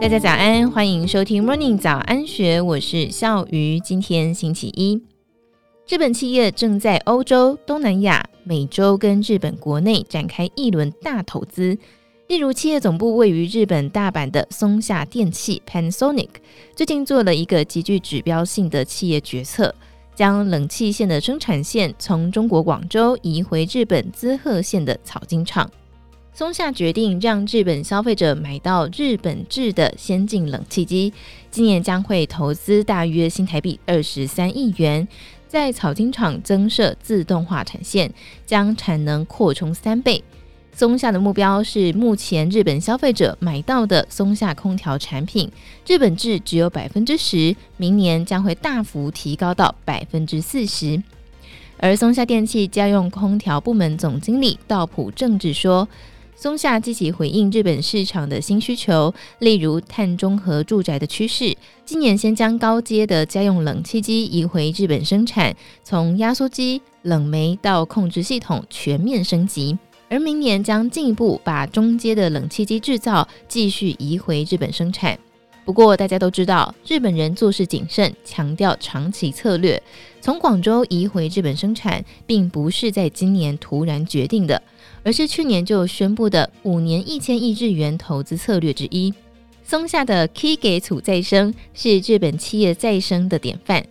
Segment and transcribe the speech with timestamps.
[0.00, 3.80] 大家早安，欢迎收听 Morning 早安学，我是笑鱼。
[3.80, 5.02] 今天星期一，
[5.88, 11.76] 日本企业正在欧洲、东南亚、美洲跟日本国内展开一轮大投资。
[12.28, 16.28] 例如，企业总部位于日本大阪的松下电器 （Panasonic）
[16.76, 19.74] 最近做了一个极具指标性的企业决策，
[20.14, 25.68] 将冷气线的生产线从中国广州移回日本滋贺县的草津厂。
[26.38, 31.12] 松下决定让日本消费者买到日本制的先进冷气机，
[31.50, 35.08] 今年将会投资大约新台币二十三亿元，
[35.48, 38.14] 在草津厂增设自动化产线，
[38.46, 40.22] 将产能扩充三倍。
[40.72, 45.50] 松下的目标是，目前日本消费者买到的松下空调产品，
[45.88, 51.02] 日本制只有百分之十，明年将会大幅提高到百分之四十。
[51.78, 55.88] 而松下电器家用空调部门总经理道普正治说。
[56.40, 61.52] 松下积极回应日本市场的新需求，例如碳中和住宅的趋势。
[61.84, 69.76] 今年先将高阶的家用冷气机移回日本生产，从压缩机、冷媒到控制系统全面升级。
[70.08, 75.18] 而明年将进一步把中阶的冷气机制造继续移回日本生产。
[75.68, 79.82] 不过大家都知道，日本人做事谨慎，强调长期策略。
[80.18, 84.62] 从广州移回日本生产，并不是在今年突然决定的。
[85.02, 89.12] 而是去年就宣布的五年一千亿日元投资策略之一。
[89.62, 93.84] 松下的 Kigetsu 再生是日本企业再生的典范。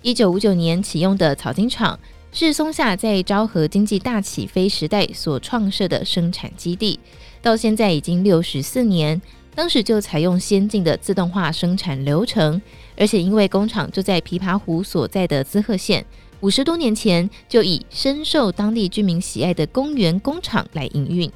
[0.00, 2.00] 一九五九年启用的草津厂
[2.32, 6.98] 是松下在昭和经济大起飞时代所创设的生产基地，
[7.42, 9.20] 到现在已经六十四年。
[9.58, 12.62] 当时就采用先进的自动化生产流程，
[12.96, 16.06] 而且因为工厂就在琵琶湖所在的滋贺县。
[16.38, 21.28] 五十多年前就以深受当地居民喜爱的公园工厂来营运，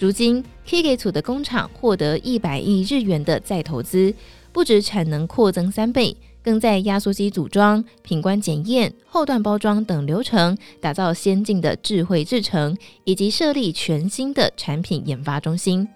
[0.00, 4.12] 如今 k i g e t 的工厂获得一百亿日元的再投资，
[4.50, 15.86] 不止产能扩增三倍，更在压缩机组装、品管检验、后段包装等流程打造先进的智慧制程，以及设立全新的产品研发中心。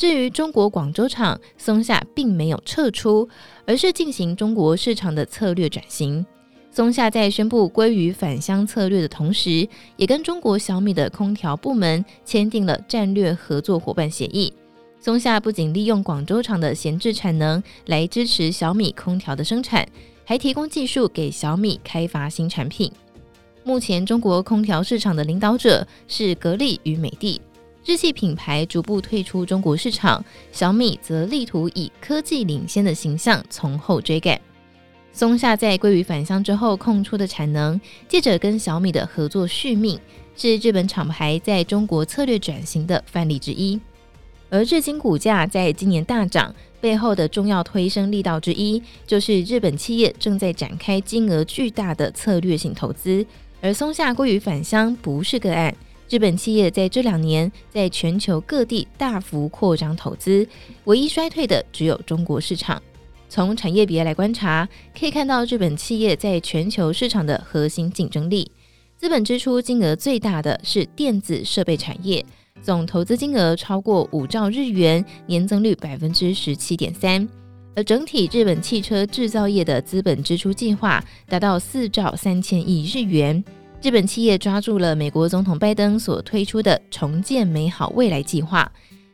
[0.00, 3.28] 至于中国广州厂，松下并没有撤出，
[3.66, 6.24] 而是进行中国市场的策略转型。
[6.70, 9.68] 松下在宣布归于返乡策略的同时，
[9.98, 14.50] 也跟中国小米的空调部门签订了战略合作伙伴协议。
[14.98, 19.86] 松下不仅利用广州厂的闲置产能来支持小米空调的生产，
[20.24, 22.90] 还提供技术给小米开发新产品。
[23.64, 27.38] 目前中国空调市场的领导者是格力与美的，
[27.84, 34.38] 日系品牌逐步退出中国市场，小米则力图以科技领先的形象从后追赶。
[35.12, 39.98] 松下在鲑鱼返乡之后空出的产能，借着跟小米的合作续命，
[40.36, 43.80] 是日本厂牌在中国策略转型的范例之一。
[44.50, 53.24] 而日经股价在今年大涨背后的重要推升力道之一，就是日本企业正在展开金额巨大的策略性投资。
[53.62, 55.74] 而松下鲑鱼返乡不是个案，
[56.10, 60.44] 日本企业在这两年在全球各地大幅扩张投资，
[60.86, 62.82] 唯一衰退的只有中国市场。
[63.28, 68.50] 从产业别来观察，可以看到日本企业在全球市场的核心竞争力。
[68.96, 72.26] 资本支出金额最大的是电子设备产业，
[72.60, 77.26] 总投资金额超过五兆日元，年增率百分之十七点三。
[77.76, 83.44] 而整体日本汽车制造业的资本支出计划达到四兆三千亿日元。
[83.82, 88.70] 日本企业抓住了美国总统拜登所推出的重建美好未来计划。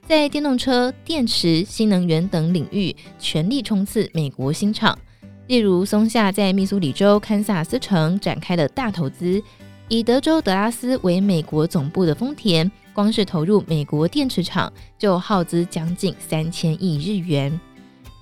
[0.09, 4.99] 在电动车、电池、新能源等领域全力冲刺美国新厂，
[5.47, 9.41] 例如松下在密苏里州堪萨斯城展开了大投资，
[9.87, 17.61] 以德州德拉斯为美国总部的丰田，光是投入美国电池厂就耗资将近三千亿日元。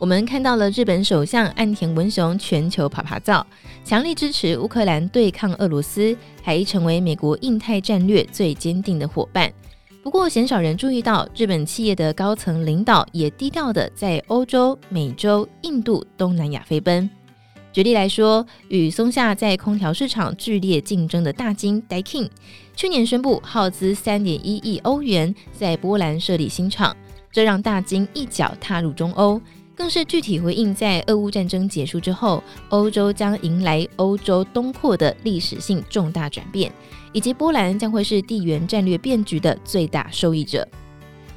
[0.05, 3.43] 我们看到了日本首相岸田文雄全球趴趴走，
[3.87, 9.51] 强力支持乌克兰对抗俄罗斯，还成为美国印太战略最坚定的伙伴。
[10.03, 17.09] 不过，鲜少人注意到，日本企业的高层领导也低调地在欧洲、美洲、印度、东南亚飞奔。
[17.73, 22.29] 举例来说，与松下在空调市场剧烈竞争的大金 Daikin，
[22.77, 26.95] 去年宣布耗资三点一亿欧元在波兰设立新厂，
[27.33, 29.41] 这让大金一脚踏入中欧，
[29.77, 36.73] 更是具体回应在俄乌战争结束之后，欧洲将迎来欧洲东扩的历史性重大转变。
[37.13, 40.67] 以及波兰将会是地缘战略变局的最大受益者。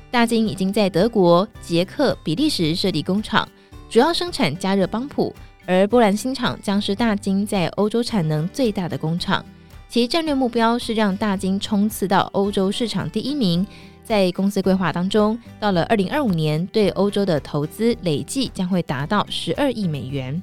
[0.09, 3.47] 大金已经在德国、捷克、比利时设立工厂，
[3.87, 5.31] 主要生产加热帮浦，
[5.67, 9.45] 而波兰新厂将是大金在欧洲产能最大的工厂。
[9.87, 13.65] 其战略目标是让大金冲刺到欧洲市场第一名，
[14.07, 20.41] 在公司规划当中，到了二零二五年，对欧洲的投资累计将会达到十二亿美元。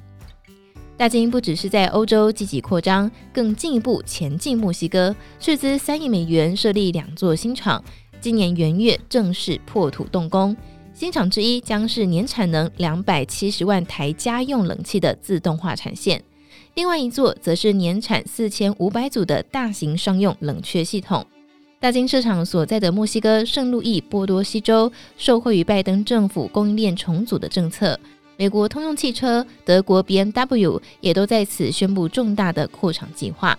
[0.95, 7.83] 大金不只是在欧洲积极扩张，更进一步前进墨西哥，斥资三亿美元设立两座新厂，
[8.21, 10.55] 今年元月正式破土动工。
[10.93, 16.23] 新厂之一将是年产能两百七十万台家用冷气的自动化产线，
[16.75, 21.25] 另外一座则是年产四千五百组的大型商用冷却系统。
[21.79, 27.99] 大金设厂所在的墨西哥圣路易波多西州，受惠于拜登政府供应链重组的政策。
[28.37, 33.57] 美国通用汽车、德国 BMW 也都在此宣布重大的扩厂计划。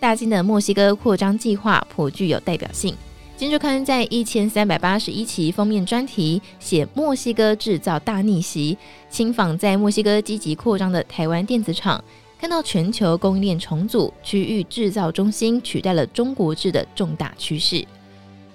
[0.00, 2.92] 大金的墨西哥扩张计划颇具有代表性。
[3.36, 8.76] 《金周刊》在一千三百八十一期封面专题写墨西哥制造大逆袭，
[9.08, 12.02] 亲访在墨西哥积极扩张的台湾电子厂，
[12.44, 17.82] 看到全球供应链重组、区域制造中心取代了中国制的重大趋势。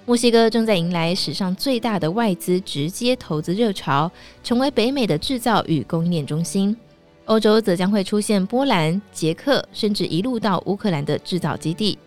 [0.06, 4.08] 墨西哥正在迎来史上最大的外资直接投资热潮，
[4.44, 6.76] 成为北美的制造与供应链中心。
[7.24, 11.98] 欧洲则将会出现波兰、捷克，甚至一路到乌克兰的制造基地。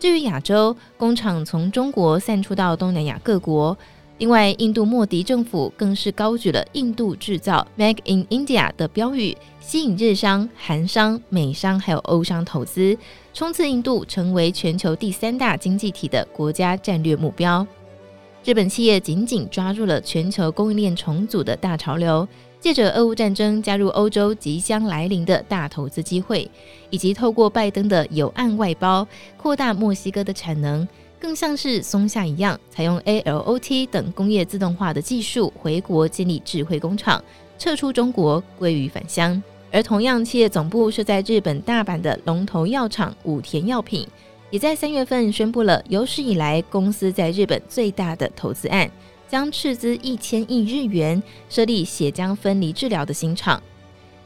[0.00, 3.78] 至于亚洲，工厂从中国散出到东南亚各国。
[4.20, 12.94] 另外，印度莫迪政府更是高举了“印度制造 ”（Make in India） 的标语，吸引日商、韩商、美商还有欧商投资，
[13.32, 17.66] 冲刺印度成为全球第三大经济体的国家战略目标。
[18.44, 22.28] 日本企业紧紧抓住了全球供应链重组的大潮流，
[22.60, 26.50] 借着俄乌战争加入欧洲即将来临的大投资机会，
[26.90, 29.08] 以及透过拜登的有案外包，
[29.38, 30.86] 扩大墨西哥的产能。
[31.20, 37.22] 更像是松下一样，采用 ALOT 等工业自动化的技术回国建立智慧工厂，
[37.58, 39.40] 撤出中国归于返乡。
[39.70, 44.08] 而同样，企业总部设在日本大阪的龙头药厂武田药品，
[44.48, 48.90] 也在三月份宣布了有史以来公司在日本最大的投资案，
[49.28, 53.62] 将斥资一千亿日元设立血浆分离治疗的新厂。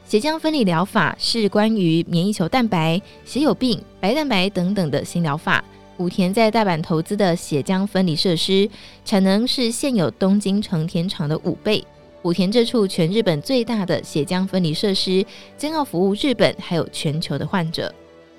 [0.07, 5.65] 血浆分离疗法是关于免疫球蛋白、血友病、白蛋白等等的新疗法。
[5.99, 8.69] 武田在大阪投资的血浆分离设施，
[9.05, 11.85] 产能是现有东京成田厂的五倍。
[12.23, 15.25] 武田这处全日本最大的血浆分离设施，
[15.57, 17.95] 将要服务日本还有全球的患者。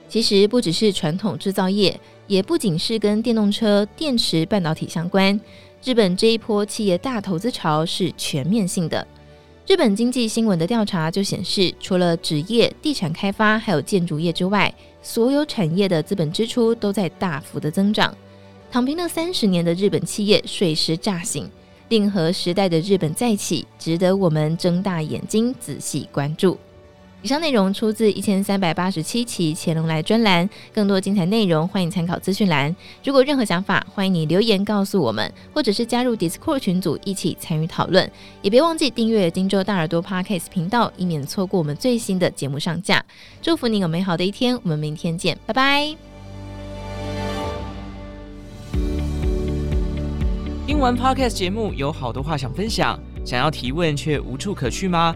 [0.09, 1.97] 其实不只是传统制造业，
[2.27, 5.39] 也不仅是跟电动车、电池、半导体相关。
[5.83, 9.07] 日本这一波企业大投资潮是全面性的。
[9.67, 14.71] 日本经济新闻的调查就显示，除了纸业、地产开发还有建筑业之外，
[15.01, 18.15] 所有产业的资本支出都在大幅的增长。
[18.71, 21.49] 躺平了三十年的日本企业随时乍醒，
[21.89, 26.55] 令和时代的日本再起，值得我们睁大眼睛仔细关注。
[27.25, 32.75] 以上内容出自一千三百八十七期乾隆来专栏，更多精彩内容欢迎参考资讯栏。
[33.03, 38.07] 如果任何想法，欢迎你留言告诉我们，或者是加入 Discord 群组一起参与讨论。
[38.43, 43.03] 也别忘记订阅荆州大耳朵 Podcast 频道，以免错过我们最新的节目上架。
[43.41, 45.95] 祝福你有美好的一天，我们明天见，拜拜。
[50.67, 55.15] 听完 Podcast 节目，有好多话想分享，想要提问却无处可去吗？